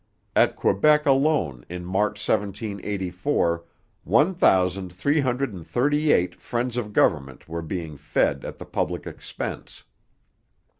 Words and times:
At 0.35 0.55
Quebec 0.55 1.05
alone 1.05 1.63
in 1.69 1.85
March 1.85 2.27
1784 2.27 3.63
one 4.03 4.33
thousand 4.33 4.91
three 4.91 5.19
hundred 5.19 5.53
and 5.53 5.63
thirty 5.67 6.11
eight 6.11 6.33
'friends 6.41 6.75
of 6.75 6.91
government' 6.91 7.47
were 7.47 7.61
being 7.61 7.97
fed 7.97 8.43
at 8.43 8.57
the 8.57 8.65
public 8.65 9.05
expense. 9.05 9.83